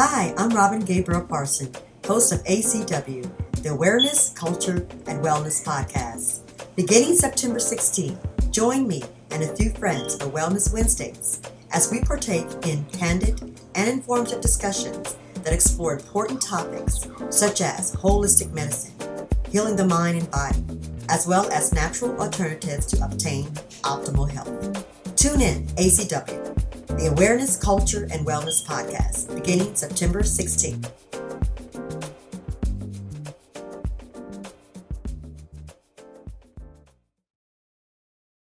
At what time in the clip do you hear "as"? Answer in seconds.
11.72-11.90, 17.60-17.92, 21.08-21.26, 21.50-21.72